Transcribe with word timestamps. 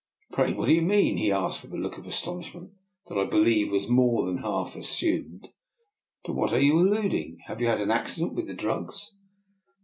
"Pray 0.33 0.51
what 0.53 0.65
do 0.67 0.73
you 0.73 0.81
mean?" 0.81 1.15
he 1.17 1.31
asked, 1.31 1.61
with 1.61 1.73
a 1.73 1.77
look 1.77 1.99
of 1.99 2.07
astonishment 2.07 2.71
that 3.05 3.19
I 3.19 3.23
believe 3.25 3.71
was 3.71 3.87
more 3.87 4.25
than 4.25 4.37
half 4.37 4.75
assumed." 4.75 5.49
To 6.25 6.31
what 6.33 6.53
are 6.53 6.59
you 6.59 6.79
alluding? 6.79 7.37
Have 7.45 7.61
you 7.61 7.67
had 7.67 7.79
an 7.81 7.91
accident 7.91 8.33
with 8.33 8.47
the 8.47 8.55
drugs? 8.55 9.11